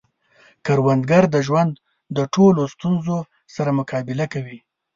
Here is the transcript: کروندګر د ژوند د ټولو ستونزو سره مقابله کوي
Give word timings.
کروندګر 0.65 1.23
د 1.31 1.35
ژوند 1.47 1.73
د 2.17 2.19
ټولو 2.33 2.61
ستونزو 2.73 3.17
سره 3.55 3.69
مقابله 3.79 4.25
کوي 4.33 4.57